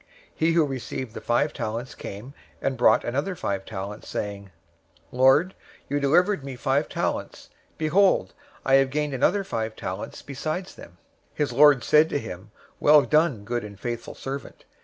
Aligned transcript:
025:020 0.01 0.07
He 0.33 0.51
who 0.53 0.65
received 0.65 1.13
the 1.13 1.21
five 1.21 1.53
talents 1.53 1.93
came 1.93 2.33
and 2.59 2.75
brought 2.75 3.03
another 3.03 3.35
five 3.35 3.63
talents, 3.65 4.07
saying, 4.09 4.49
'Lord, 5.11 5.53
you 5.89 5.99
delivered 5.99 6.39
to 6.39 6.45
me 6.47 6.55
five 6.55 6.89
talents. 6.89 7.51
Behold, 7.77 8.33
I 8.65 8.73
have 8.77 8.89
gained 8.89 9.13
another 9.13 9.43
five 9.43 9.75
talents 9.75 10.23
besides 10.23 10.73
them.' 10.73 10.97
025:021 11.33 11.35
"His 11.35 11.51
lord 11.51 11.83
said 11.83 12.09
to 12.09 12.17
him, 12.17 12.49
'Well 12.79 13.03
done, 13.03 13.43
good 13.43 13.63
and 13.63 13.79
faithful 13.79 14.15
servant. 14.15 14.65